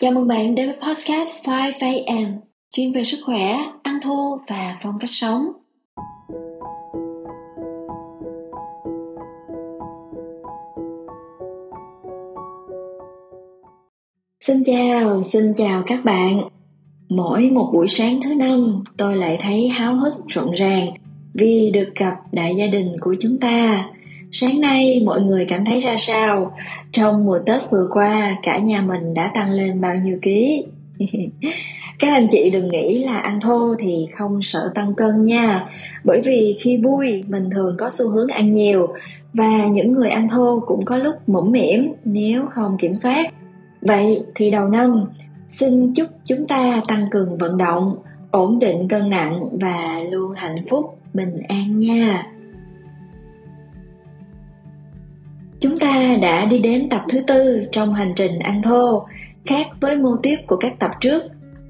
[0.00, 2.36] Chào mừng bạn đến với podcast 5am,
[2.72, 5.52] chuyên về sức khỏe, ăn thô và phong cách sống.
[14.40, 16.48] Xin chào, xin chào các bạn.
[17.08, 20.90] Mỗi một buổi sáng thứ năm, tôi lại thấy háo hức rộn ràng
[21.34, 23.84] vì được gặp đại gia đình của chúng ta
[24.32, 26.52] Sáng nay mọi người cảm thấy ra sao?
[26.92, 30.64] Trong mùa Tết vừa qua, cả nhà mình đã tăng lên bao nhiêu ký?
[31.98, 35.66] Các anh chị đừng nghĩ là ăn thô thì không sợ tăng cân nha
[36.04, 38.86] Bởi vì khi vui mình thường có xu hướng ăn nhiều
[39.32, 43.34] Và những người ăn thô cũng có lúc mũm mỉm nếu không kiểm soát
[43.82, 45.04] Vậy thì đầu năm
[45.48, 47.96] xin chúc chúng ta tăng cường vận động
[48.30, 52.26] Ổn định cân nặng và luôn hạnh phúc, bình an nha
[55.60, 59.06] Chúng ta đã đi đến tập thứ tư trong hành trình ăn thô,
[59.44, 61.22] khác với mô tiếp của các tập trước.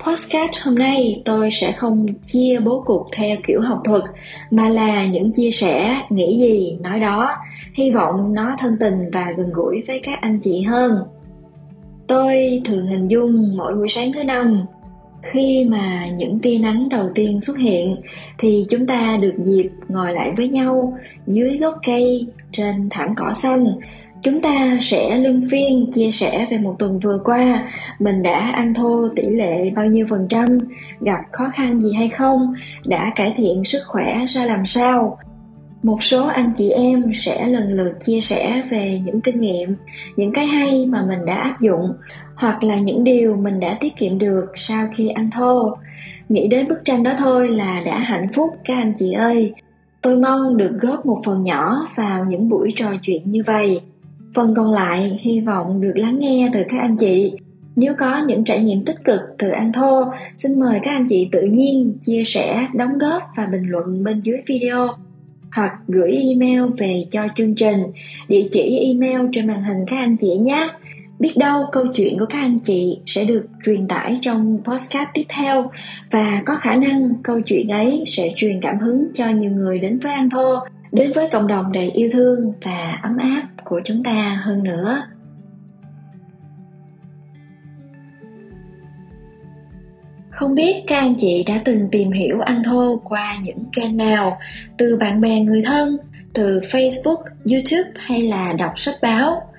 [0.07, 4.02] Podcast hôm nay tôi sẽ không chia bố cục theo kiểu học thuật
[4.51, 7.37] mà là những chia sẻ nghĩ gì nói đó,
[7.74, 10.93] hy vọng nó thân tình và gần gũi với các anh chị hơn.
[12.07, 14.66] Tôi thường hình dung mỗi buổi sáng thứ năm
[15.23, 17.97] khi mà những tia nắng đầu tiên xuất hiện
[18.38, 23.32] thì chúng ta được dịp ngồi lại với nhau dưới gốc cây trên thảm cỏ
[23.34, 23.66] xanh.
[24.23, 28.74] Chúng ta sẽ luân phiên chia sẻ về một tuần vừa qua, mình đã ăn
[28.74, 30.59] thô tỷ lệ bao nhiêu phần trăm,
[31.01, 35.18] gặp khó khăn gì hay không, đã cải thiện sức khỏe ra làm sao.
[35.82, 39.76] Một số anh chị em sẽ lần lượt chia sẻ về những kinh nghiệm,
[40.16, 41.92] những cái hay mà mình đã áp dụng,
[42.35, 45.76] hoặc là những điều mình đã tiết kiệm được sau khi ăn thô
[46.29, 49.52] nghĩ đến bức tranh đó thôi là đã hạnh phúc các anh chị ơi
[50.02, 53.80] tôi mong được góp một phần nhỏ vào những buổi trò chuyện như vậy.
[54.34, 57.32] Phần còn lại hy vọng được lắng nghe từ các anh chị.
[57.76, 60.04] Nếu có những trải nghiệm tích cực từ An thô,
[60.37, 64.20] xin mời các anh chị tự nhiên chia sẻ, đóng góp và bình luận bên
[64.20, 64.88] dưới video.
[65.53, 67.82] Hoặc gửi email về cho chương trình,
[68.28, 70.69] địa chỉ email trên màn hình các anh chị nhé
[71.20, 75.25] biết đâu câu chuyện của các anh chị sẽ được truyền tải trong podcast tiếp
[75.28, 75.70] theo
[76.10, 79.98] và có khả năng câu chuyện ấy sẽ truyền cảm hứng cho nhiều người đến
[79.98, 80.56] với An Thô,
[80.92, 85.03] đến với cộng đồng đầy yêu thương và ấm áp của chúng ta hơn nữa.
[90.31, 94.38] Không biết các anh chị đã từng tìm hiểu An thô qua những kênh nào,
[94.78, 95.97] từ bạn bè người thân,
[96.32, 99.50] từ Facebook, YouTube hay là đọc sách báo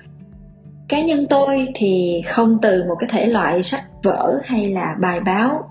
[0.92, 5.20] cá nhân tôi thì không từ một cái thể loại sách vở hay là bài
[5.20, 5.70] báo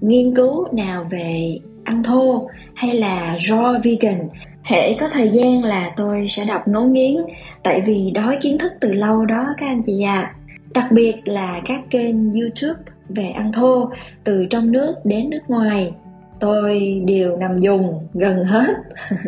[0.00, 4.28] nghiên cứu nào về ăn thô hay là raw vegan.
[4.62, 7.16] Hễ có thời gian là tôi sẽ đọc ngấu nghiến,
[7.62, 10.34] tại vì đói kiến thức từ lâu đó các anh chị à
[10.74, 13.90] đặc biệt là các kênh youtube về ăn thô
[14.24, 15.92] từ trong nước đến nước ngoài.
[16.40, 18.74] Tôi đều nằm dùng gần hết.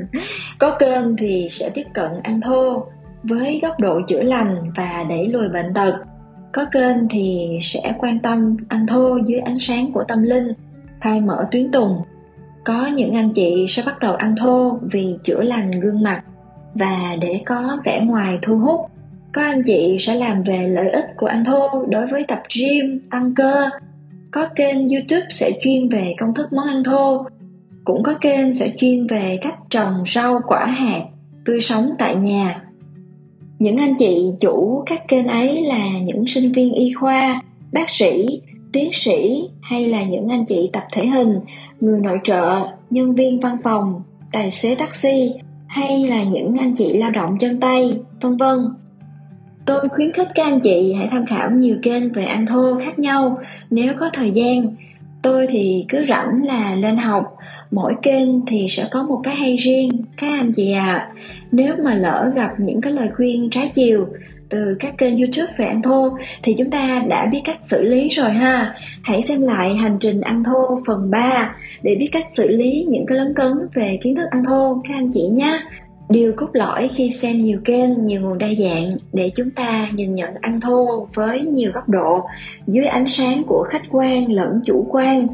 [0.58, 2.86] Có kênh thì sẽ tiếp cận ăn thô
[3.24, 5.94] với góc độ chữa lành và đẩy lùi bệnh tật.
[6.52, 10.52] Có kênh thì sẽ quan tâm ăn thô dưới ánh sáng của tâm linh,
[11.00, 12.02] khai mở tuyến tùng.
[12.64, 16.22] Có những anh chị sẽ bắt đầu ăn thô vì chữa lành gương mặt
[16.74, 18.80] và để có vẻ ngoài thu hút.
[19.32, 23.00] Có anh chị sẽ làm về lợi ích của ăn thô đối với tập gym,
[23.10, 23.70] tăng cơ.
[24.30, 27.26] Có kênh youtube sẽ chuyên về công thức món ăn thô.
[27.84, 31.02] Cũng có kênh sẽ chuyên về cách trồng rau quả hạt
[31.44, 32.60] tươi sống tại nhà
[33.58, 37.42] những anh chị chủ các kênh ấy là những sinh viên y khoa,
[37.72, 38.40] bác sĩ,
[38.72, 41.40] tiến sĩ hay là những anh chị tập thể hình,
[41.80, 45.32] người nội trợ, nhân viên văn phòng, tài xế taxi
[45.66, 48.58] hay là những anh chị lao động chân tay, vân vân.
[49.66, 52.98] Tôi khuyến khích các anh chị hãy tham khảo nhiều kênh về ăn thô khác
[52.98, 53.38] nhau
[53.70, 54.76] nếu có thời gian
[55.24, 57.36] tôi thì cứ rảnh là lên học.
[57.70, 59.90] Mỗi kênh thì sẽ có một cái hay riêng.
[60.16, 61.12] Các anh chị ạ à.
[61.52, 64.06] nếu mà lỡ gặp những cái lời khuyên trái chiều
[64.48, 68.08] từ các kênh youtube về ăn thô thì chúng ta đã biết cách xử lý
[68.08, 68.74] rồi ha.
[69.02, 73.06] Hãy xem lại hành trình ăn thô phần 3 để biết cách xử lý những
[73.06, 75.60] cái lấn cấn về kiến thức ăn thô, các anh chị nhé.
[76.08, 80.14] Điều cốt lõi khi xem nhiều kênh, nhiều nguồn đa dạng để chúng ta nhìn
[80.14, 82.20] nhận ăn thô với nhiều góc độ
[82.66, 85.26] dưới ánh sáng của khách quan lẫn chủ quan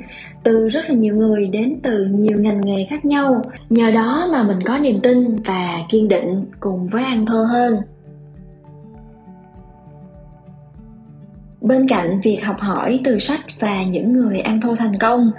[0.43, 3.43] từ rất là nhiều người đến từ nhiều ngành nghề khác nhau.
[3.71, 7.77] Nhờ đó mà mình có niềm tin và kiên định cùng với ăn thô hơn.
[11.61, 15.31] Bên cạnh việc học hỏi từ sách và những người ăn thô thành công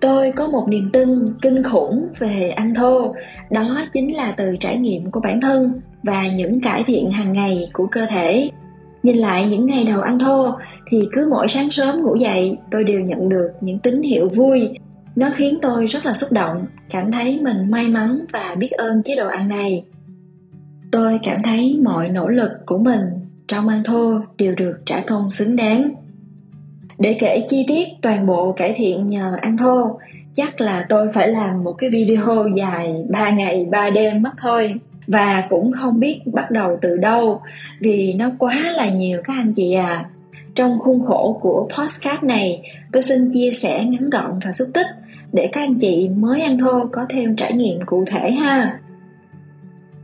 [0.00, 3.14] tôi có một niềm tin kinh khủng về ăn thô
[3.50, 7.70] đó chính là từ trải nghiệm của bản thân và những cải thiện hàng ngày
[7.72, 8.50] của cơ thể
[9.02, 10.54] Nhìn lại những ngày đầu ăn thô
[10.86, 14.70] thì cứ mỗi sáng sớm ngủ dậy tôi đều nhận được những tín hiệu vui.
[15.16, 19.02] Nó khiến tôi rất là xúc động, cảm thấy mình may mắn và biết ơn
[19.02, 19.84] chế độ ăn này.
[20.92, 23.00] Tôi cảm thấy mọi nỗ lực của mình
[23.48, 25.90] trong ăn thô đều được trả công xứng đáng.
[27.00, 29.98] Để kể chi tiết toàn bộ cải thiện nhờ ăn thô,
[30.32, 34.74] chắc là tôi phải làm một cái video dài 3 ngày 3 đêm mất thôi.
[35.06, 37.40] Và cũng không biết bắt đầu từ đâu
[37.80, 40.04] vì nó quá là nhiều các anh chị à.
[40.54, 42.62] Trong khuôn khổ của podcast này
[42.92, 44.86] tôi xin chia sẻ ngắn gọn và xúc tích
[45.32, 48.78] để các anh chị mới ăn thô có thêm trải nghiệm cụ thể ha.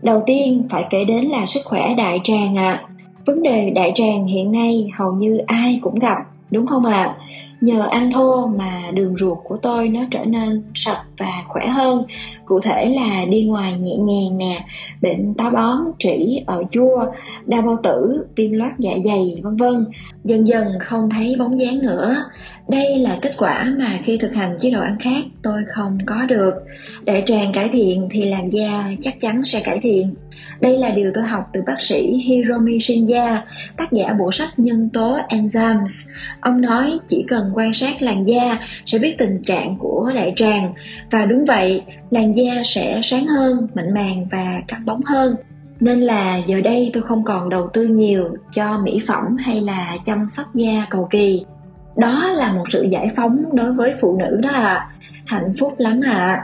[0.03, 2.83] Đầu tiên phải kể đến là sức khỏe đại tràng ạ.
[2.85, 2.89] À.
[3.27, 6.19] vấn đề đại tràng hiện nay hầu như ai cũng gặp
[6.51, 7.03] đúng không ạ?
[7.03, 7.17] À?
[7.61, 12.05] nhờ ăn thô mà đường ruột của tôi nó trở nên sạch và khỏe hơn.
[12.45, 14.65] Cụ thể là đi ngoài nhẹ nhàng nè,
[15.03, 17.05] bệnh táo bón, trĩ ở chua,
[17.47, 19.87] đau bao tử, viêm loét dạ dày, vân vân.
[20.25, 22.17] Dần dần không thấy bóng dáng nữa
[22.69, 26.27] đây là kết quả mà khi thực hành chế độ ăn khác, tôi không có
[26.29, 26.55] được.
[27.05, 30.15] Đại tràng cải thiện thì làn da chắc chắn sẽ cải thiện.
[30.61, 33.45] Đây là điều tôi học từ bác sĩ Hiromi Shinya
[33.77, 36.11] tác giả bộ sách nhân tố enzymes.
[36.41, 40.73] Ông nói chỉ cần quan sát làn da sẽ biết tình trạng của đại tràng
[41.11, 45.37] và đúng vậy, làn da sẽ sáng hơn, mịn màng và căng bóng hơn.
[45.81, 49.97] Nên là giờ đây tôi không còn đầu tư nhiều cho mỹ phẩm hay là
[50.05, 51.45] chăm sóc da cầu kỳ
[51.97, 54.91] đó là một sự giải phóng đối với phụ nữ đó ạ à.
[55.27, 56.43] hạnh phúc lắm ạ à.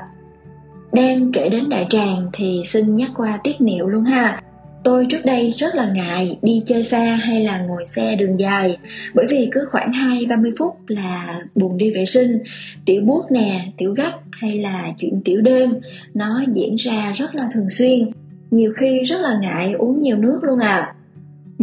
[0.92, 4.40] đang kể đến đại tràng thì xin nhắc qua tiết niệu luôn ha
[4.84, 8.78] Tôi trước đây rất là ngại đi chơi xa hay là ngồi xe đường dài
[9.14, 12.38] bởi vì cứ khoảng 2-30 phút là buồn đi vệ sinh,
[12.84, 15.74] tiểu buốt nè, tiểu gấp hay là chuyện tiểu đêm
[16.14, 18.10] nó diễn ra rất là thường xuyên.
[18.50, 20.94] Nhiều khi rất là ngại uống nhiều nước luôn à.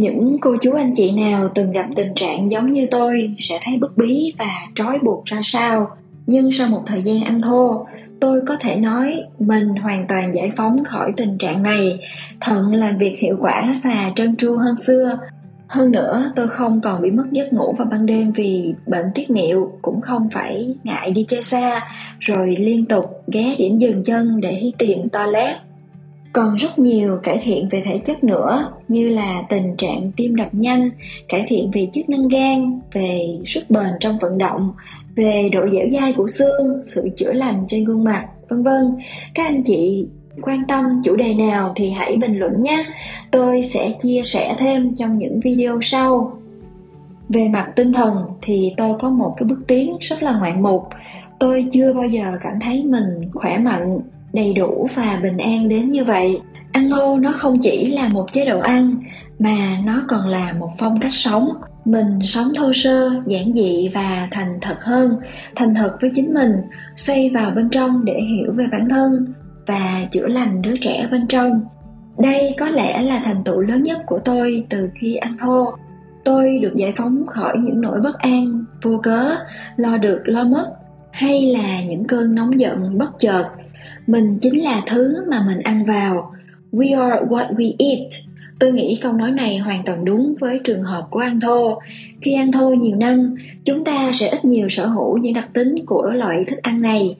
[0.00, 3.78] Những cô chú anh chị nào từng gặp tình trạng giống như tôi sẽ thấy
[3.78, 5.88] bức bí và trói buộc ra sao.
[6.26, 7.86] Nhưng sau một thời gian ăn thô,
[8.20, 11.98] tôi có thể nói mình hoàn toàn giải phóng khỏi tình trạng này.
[12.40, 15.18] Thận làm việc hiệu quả và trơn tru hơn xưa.
[15.68, 19.30] Hơn nữa tôi không còn bị mất giấc ngủ vào ban đêm vì bệnh tiết
[19.30, 21.80] niệu cũng không phải ngại đi chơi xa
[22.18, 25.56] rồi liên tục ghé điểm dừng chân để tìm toilet
[26.32, 30.48] còn rất nhiều cải thiện về thể chất nữa, như là tình trạng tim đập
[30.52, 30.90] nhanh,
[31.28, 34.72] cải thiện về chức năng gan, về sức bền trong vận động,
[35.16, 38.94] về độ dẻo dai của xương, sự chữa lành trên gương mặt, vân vân.
[39.34, 40.06] Các anh chị
[40.42, 42.84] quan tâm chủ đề nào thì hãy bình luận nhé.
[43.30, 46.32] Tôi sẽ chia sẻ thêm trong những video sau.
[47.28, 50.88] Về mặt tinh thần thì tôi có một cái bước tiến rất là ngoạn mục.
[51.38, 54.00] Tôi chưa bao giờ cảm thấy mình khỏe mạnh
[54.32, 56.40] đầy đủ và bình an đến như vậy.
[56.72, 58.94] Ăn thô nó không chỉ là một chế độ ăn,
[59.38, 61.48] mà nó còn là một phong cách sống.
[61.84, 65.16] Mình sống thô sơ, giản dị và thành thật hơn,
[65.56, 66.52] thành thật với chính mình,
[66.96, 69.26] xoay vào bên trong để hiểu về bản thân
[69.66, 71.60] và chữa lành đứa trẻ bên trong.
[72.18, 75.72] Đây có lẽ là thành tựu lớn nhất của tôi từ khi ăn thô
[76.24, 79.36] tôi được giải phóng khỏi những nỗi bất an, vô cớ,
[79.76, 80.72] lo được, lo mất,
[81.10, 83.44] hay là những cơn nóng giận, bất chợt
[84.06, 86.32] mình chính là thứ mà mình ăn vào.
[86.72, 88.12] We are what we eat.
[88.58, 91.78] Tôi nghĩ câu nói này hoàn toàn đúng với trường hợp của ăn thô.
[92.20, 93.34] Khi ăn thô nhiều năm,
[93.64, 97.16] chúng ta sẽ ít nhiều sở hữu những đặc tính của loại thức ăn này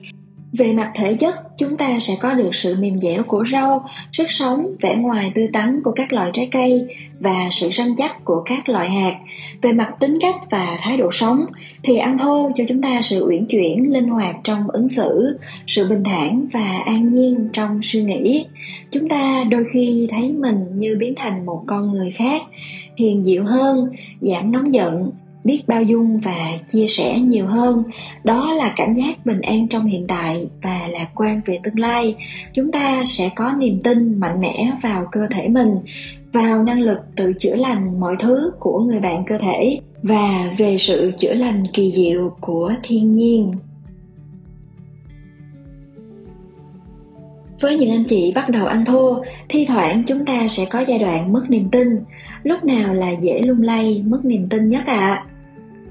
[0.53, 4.31] về mặt thể chất, chúng ta sẽ có được sự mềm dẻo của rau, sức
[4.31, 6.87] sống, vẻ ngoài tươi tắn của các loại trái cây
[7.19, 9.19] và sự săn chắc của các loại hạt.
[9.61, 11.45] Về mặt tính cách và thái độ sống
[11.83, 15.87] thì ăn thô cho chúng ta sự uyển chuyển, linh hoạt trong ứng xử, sự
[15.89, 18.45] bình thản và an nhiên trong suy nghĩ.
[18.91, 22.41] Chúng ta đôi khi thấy mình như biến thành một con người khác,
[22.97, 23.89] hiền dịu hơn,
[24.21, 25.11] giảm nóng giận,
[25.43, 27.83] biết bao dung và chia sẻ nhiều hơn.
[28.23, 32.15] Đó là cảm giác bình an trong hiện tại và lạc quan về tương lai.
[32.53, 35.79] Chúng ta sẽ có niềm tin mạnh mẽ vào cơ thể mình,
[36.31, 40.77] vào năng lực tự chữa lành mọi thứ của người bạn cơ thể và về
[40.77, 43.51] sự chữa lành kỳ diệu của thiên nhiên.
[47.59, 49.15] Với những anh chị bắt đầu ăn thua,
[49.49, 51.87] thi thoảng chúng ta sẽ có giai đoạn mất niềm tin.
[52.43, 54.95] Lúc nào là dễ lung lay, mất niềm tin nhất ạ?
[54.95, 55.30] à?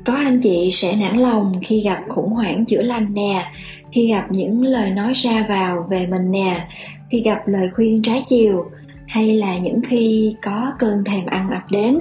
[0.05, 3.53] Có anh chị sẽ nản lòng khi gặp khủng hoảng chữa lành nè
[3.93, 6.69] khi gặp những lời nói ra vào về mình nè
[7.11, 8.71] khi gặp lời khuyên trái chiều
[9.07, 11.99] hay là những khi có cơn thèm ăn ập đến.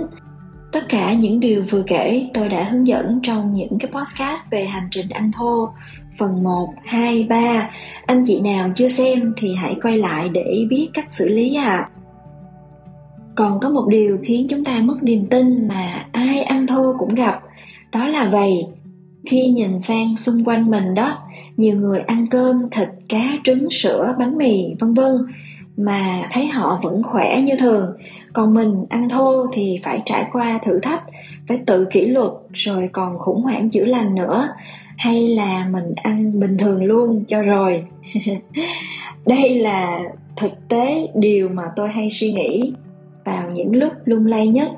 [0.71, 4.65] Tất cả những điều vừa kể tôi đã hướng dẫn trong những cái podcast về
[4.65, 5.69] hành trình ăn thô
[6.17, 7.69] phần 1, 2, 3
[8.05, 11.89] anh chị nào chưa xem thì hãy quay lại để biết cách xử lý à
[13.39, 17.15] còn có một điều khiến chúng ta mất niềm tin mà ai ăn thô cũng
[17.15, 17.41] gặp
[17.91, 18.65] đó là vậy.
[19.25, 21.17] Khi nhìn sang xung quanh mình đó,
[21.57, 25.17] nhiều người ăn cơm, thịt, cá, trứng, sữa, bánh mì, vân vân,
[25.77, 27.97] mà thấy họ vẫn khỏe như thường.
[28.33, 31.03] Còn mình ăn thô thì phải trải qua thử thách,
[31.47, 34.49] phải tự kỷ luật, rồi còn khủng hoảng chữa lành nữa.
[34.97, 37.85] Hay là mình ăn bình thường luôn cho rồi.
[39.25, 39.99] Đây là
[40.35, 42.73] thực tế điều mà tôi hay suy nghĩ
[43.25, 44.71] vào những lúc lung lay nhất.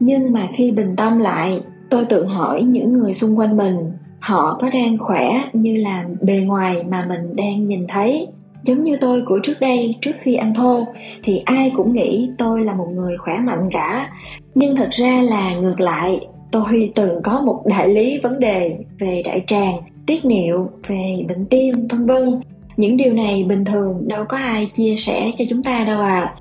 [0.00, 1.60] Nhưng mà khi bình tâm lại
[1.94, 3.76] tôi tự hỏi những người xung quanh mình,
[4.20, 8.26] họ có đang khỏe như là bề ngoài mà mình đang nhìn thấy.
[8.62, 10.86] Giống như tôi của trước đây, trước khi ăn thô,
[11.22, 14.10] thì ai cũng nghĩ tôi là một người khỏe mạnh cả.
[14.54, 16.20] Nhưng thật ra là ngược lại,
[16.50, 21.46] tôi từng có một đại lý vấn đề về đại tràng, tiết niệu, về bệnh
[21.46, 22.40] tim, vân vân.
[22.76, 26.34] Những điều này bình thường đâu có ai chia sẻ cho chúng ta đâu à.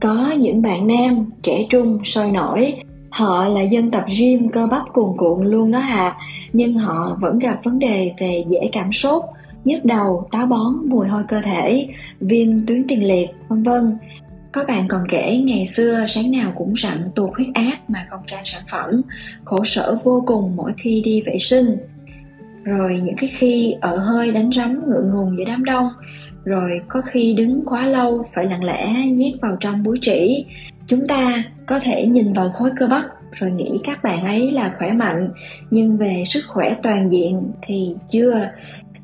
[0.00, 2.74] Có những bạn nam, trẻ trung, sôi nổi
[3.10, 6.16] họ là dân tập gym cơ bắp cuồn cuộn luôn đó hà,
[6.52, 9.24] nhưng họ vẫn gặp vấn đề về dễ cảm sốt,
[9.64, 11.88] nhức đầu, táo bón, mùi hôi cơ thể,
[12.20, 13.98] viêm tuyến tiền liệt, vân vân.
[14.52, 18.20] Có bạn còn kể ngày xưa sáng nào cũng rặn tuột huyết áp mà không
[18.26, 19.02] ra sản phẩm,
[19.44, 21.76] khổ sở vô cùng mỗi khi đi vệ sinh.
[22.64, 25.88] Rồi những cái khi ở hơi đánh rắm ngượng ngùng giữa đám đông,
[26.44, 30.44] rồi có khi đứng quá lâu phải lặng lẽ nhét vào trong búi trĩ
[30.90, 34.74] chúng ta có thể nhìn vào khối cơ bắp, rồi nghĩ các bạn ấy là
[34.78, 35.30] khỏe mạnh,
[35.70, 38.48] nhưng về sức khỏe toàn diện thì chưa.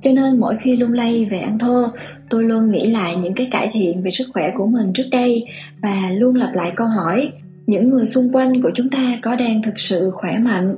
[0.01, 1.87] Cho nên mỗi khi lung lay về ăn thô,
[2.31, 5.47] tôi luôn nghĩ lại những cái cải thiện về sức khỏe của mình trước đây
[5.83, 7.33] và luôn lặp lại câu hỏi,
[7.67, 10.77] những người xung quanh của chúng ta có đang thực sự khỏe mạnh?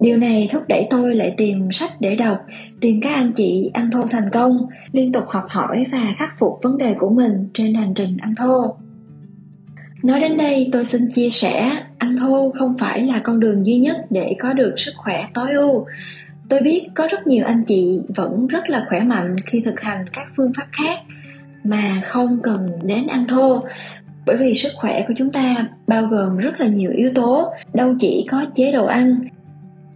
[0.00, 2.38] Điều này thúc đẩy tôi lại tìm sách để đọc,
[2.80, 6.58] tìm các anh chị ăn thô thành công, liên tục học hỏi và khắc phục
[6.62, 8.76] vấn đề của mình trên hành trình ăn thô
[10.02, 13.78] nói đến đây, tôi xin chia sẻ ăn thô không phải là con đường duy
[13.78, 15.86] nhất để có được sức khỏe tối ưu.
[16.48, 20.04] Tôi biết có rất nhiều anh chị vẫn rất là khỏe mạnh khi thực hành
[20.12, 20.98] các phương pháp khác,
[21.64, 23.64] mà không cần đến ăn thô
[24.26, 27.94] bởi vì sức khỏe của chúng ta bao gồm rất là nhiều yếu tố, đâu
[27.98, 29.28] chỉ có chế độ ăn.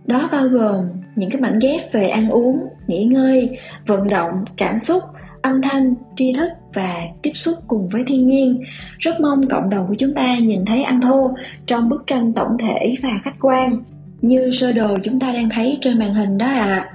[0.07, 4.78] Đó bao gồm những cái mảnh ghép về ăn uống, nghỉ ngơi, vận động, cảm
[4.78, 5.02] xúc
[5.42, 8.61] âm thanh, tri thức và tiếp xúc cùng với thiên nhiên.
[8.99, 11.35] Rất mong cộng đồng của chúng ta nhìn thấy anh thô
[11.66, 13.82] trong bức tranh tổng thể và khách quan,
[14.23, 16.52] như sơ đồ chúng ta đang thấy trên màn hình đó ạ.
[16.54, 16.90] À.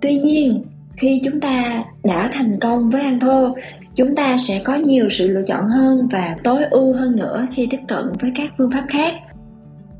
[0.00, 0.62] tuy nhiên,
[0.96, 3.54] khi chúng ta đã thành công với ăn thô
[3.94, 7.66] chúng ta sẽ có nhiều sự lựa chọn hơn và tối ưu hơn nữa khi
[7.70, 9.14] tiếp cận với các phương pháp khác.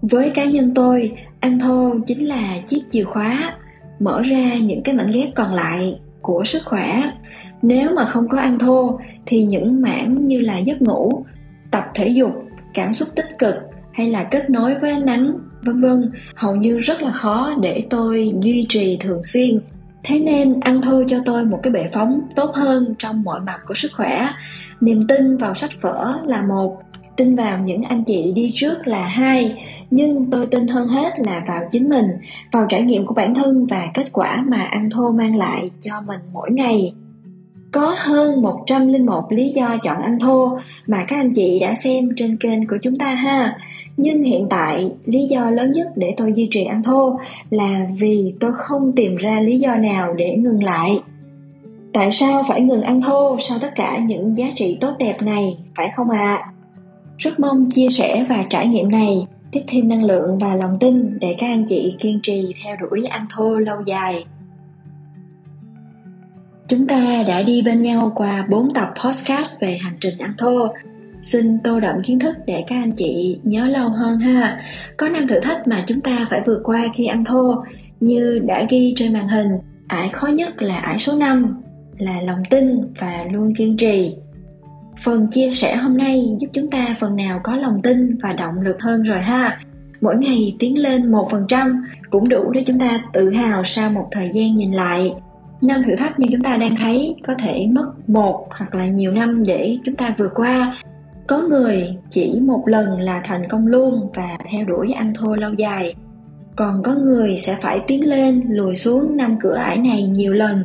[0.02, 3.56] Với cá nhân tôi, ăn thô chính là chiếc chìa khóa,
[4.00, 7.02] mở ra những cái mảnh ghép còn lại của sức khỏe
[7.62, 11.25] nếu mà không có ăn thô, thì những mảng như là giấc ngủ,
[11.71, 12.33] tập thể dục,
[12.75, 13.54] cảm xúc tích cực
[13.92, 17.87] hay là kết nối với ánh nắng, vân vân, hầu như rất là khó để
[17.90, 19.61] tôi duy trì thường xuyên.
[20.04, 23.61] Thế nên ăn thô cho tôi một cái bệ phóng tốt hơn trong mọi mặt
[23.66, 24.28] của sức khỏe.
[24.81, 26.83] Niềm tin vào sách vở là một,
[27.16, 31.42] tin vào những anh chị đi trước là hai, nhưng tôi tin hơn hết là
[31.49, 32.07] vào chính mình,
[32.52, 36.00] vào trải nghiệm của bản thân và kết quả mà ăn thô mang lại cho
[36.07, 36.92] mình mỗi ngày
[37.72, 42.36] có hơn 101 lý do chọn ăn thô mà các anh chị đã xem trên
[42.36, 43.56] kênh của chúng ta ha.
[43.96, 47.18] Nhưng hiện tại, lý do lớn nhất để tôi duy trì ăn thô
[47.50, 51.00] là vì tôi không tìm ra lý do nào để ngừng lại.
[51.92, 55.58] Tại sao phải ngừng ăn thô sau tất cả những giá trị tốt đẹp này,
[55.74, 56.38] phải không ạ?
[56.42, 56.52] À?
[57.18, 61.18] Rất mong chia sẻ và trải nghiệm này tiếp thêm năng lượng và lòng tin
[61.20, 64.24] để các anh chị kiên trì theo đuổi ăn thô lâu dài.
[66.72, 70.68] Chúng ta đã đi bên nhau qua 4 tập podcast về hành trình ăn thô.
[71.22, 74.62] Xin tô đậm kiến thức để các anh chị nhớ lâu hơn ha.
[74.96, 77.64] Có năm thử thách mà chúng ta phải vượt qua khi ăn thô
[78.00, 79.48] như đã ghi trên màn hình.
[79.88, 81.62] Ải khó nhất là ải số 5
[81.98, 84.16] là lòng tin và luôn kiên trì.
[85.04, 88.60] Phần chia sẻ hôm nay giúp chúng ta phần nào có lòng tin và động
[88.60, 89.60] lực hơn rồi ha.
[90.00, 94.30] Mỗi ngày tiến lên 1% cũng đủ để chúng ta tự hào sau một thời
[94.32, 95.12] gian nhìn lại
[95.62, 99.12] năm thử thách như chúng ta đang thấy có thể mất một hoặc là nhiều
[99.12, 100.76] năm để chúng ta vượt qua.
[101.26, 105.52] Có người chỉ một lần là thành công luôn và theo đuổi ăn thô lâu
[105.52, 105.95] dài.
[106.57, 110.64] Còn có người sẽ phải tiến lên lùi xuống năm cửa ải này nhiều lần.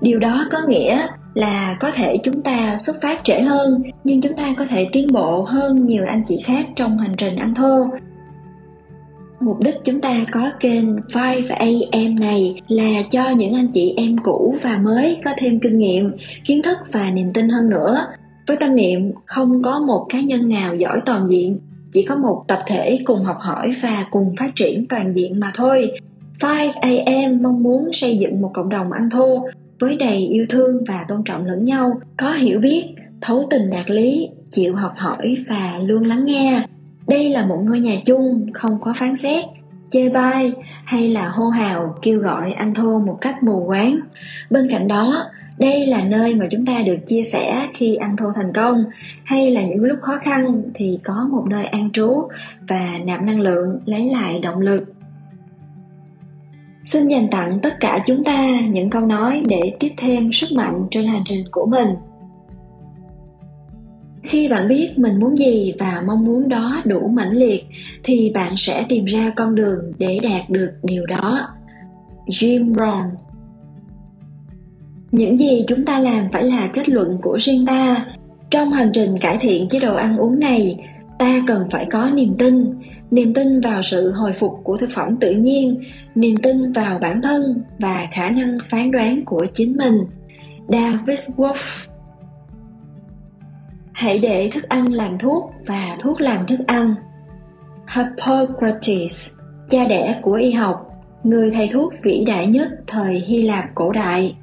[0.00, 4.36] Điều đó có nghĩa là có thể chúng ta xuất phát trễ hơn, nhưng chúng
[4.36, 7.86] ta có thể tiến bộ hơn nhiều anh chị khác trong hành trình ăn thô
[9.40, 14.56] Mục đích chúng ta có kênh 5am này là cho những anh chị em cũ
[14.62, 16.10] và mới có thêm kinh nghiệm,
[16.44, 18.06] kiến thức và niềm tin hơn nữa.
[18.46, 21.58] Với tâm niệm không có một cá nhân nào giỏi toàn diện,
[21.92, 25.50] chỉ có một tập thể cùng học hỏi và cùng phát triển toàn diện mà
[25.54, 25.90] thôi
[26.40, 29.46] 5am mong muốn xây dựng một cộng đồng ăn thô
[29.80, 32.84] với đầy yêu thương và tôn trọng lẫn nhau có hiểu biết
[33.20, 36.66] thấu tình đạt lý chịu học hỏi và luôn lắng nghe
[37.08, 39.44] đây là một ngôi nhà chung, không có phán xét,
[39.90, 40.52] chê bai
[40.84, 43.98] hay là hô hào kêu gọi anh thô một cách mù quáng.
[44.50, 45.24] Bên cạnh đó,
[45.58, 48.84] đây là nơi mà chúng ta được chia sẻ khi ăn thô thành công,
[49.24, 52.28] hay là những lúc khó khăn thì có một nơi an trú
[52.68, 54.84] và nạp năng lượng lấy lại động lực.
[56.84, 60.86] Xin dành tặng tất cả chúng ta những câu nói để tiếp thêm sức mạnh
[60.90, 61.88] trên hành trình của mình
[64.28, 67.64] khi bạn biết mình muốn gì và mong muốn đó đủ mãnh liệt,
[68.02, 71.48] thì bạn sẽ tìm ra con đường để đạt được điều đó.
[72.26, 73.10] Jim rohn
[75.12, 78.06] những gì chúng ta làm phải là kết luận của riêng ta.
[78.50, 80.78] Trong hành trình cải thiện chế độ ăn uống này,
[81.18, 82.64] ta cần phải có niềm tin.
[83.10, 85.80] Niềm tin vào sự hồi phục của thực phẩm tự nhiên,
[86.14, 89.98] niềm tin vào bản thân và khả năng phán đoán của chính mình.
[90.68, 91.86] David wolf
[93.96, 96.94] hãy để thức ăn làm thuốc và thuốc làm thức ăn.
[97.94, 99.32] Hippocrates,
[99.68, 100.90] cha đẻ của y học,
[101.24, 104.36] người thầy thuốc vĩ đại nhất thời hy lạp cổ đại.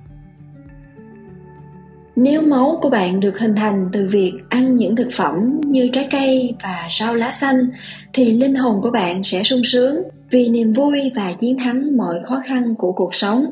[2.16, 6.08] Nếu máu của bạn được hình thành từ việc ăn những thực phẩm như trái
[6.12, 7.70] cây và rau lá xanh,
[8.14, 12.16] thì linh hồn của bạn sẽ sung sướng vì niềm vui và chiến thắng mọi
[12.26, 13.46] khó khăn của cuộc sống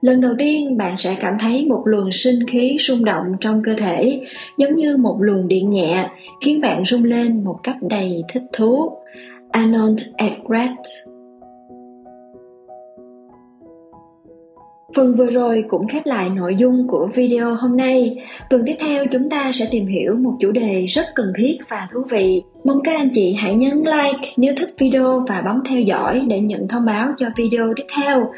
[0.00, 3.74] lần đầu tiên, bạn sẽ cảm thấy một luồng sinh khí rung động trong cơ
[3.74, 4.20] thể,
[4.58, 6.08] giống như một luồng điện nhẹ,
[6.40, 8.90] khiến bạn rung lên một cách đầy thích thú
[9.50, 10.76] arnold egret
[14.94, 18.16] Phần vừa rồi cũng khép lại nội dung của video hôm nay.
[18.50, 21.88] Tuần tiếp theo, chúng ta sẽ tìm hiểu một chủ đề rất cần thiết và
[21.92, 22.42] thú vị.
[22.64, 26.40] Mong các anh chị hãy nhấn like nếu thích video và bấm theo dõi để
[26.40, 28.30] nhận thông báo cho video tiếp theo.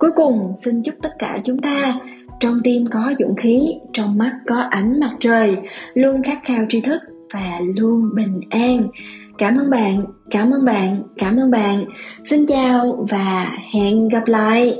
[0.00, 1.94] Cuối cùng, xin chúc tất cả chúng ta
[2.40, 5.56] trong tim có dũng khí, trong mắt có ánh mặt trời,
[5.94, 8.88] luôn khát khao tri thức và luôn bình an.
[9.38, 11.84] Cảm ơn bạn, cảm ơn bạn, cảm ơn bạn.
[12.24, 14.76] Xin chào và hẹn gặp lại.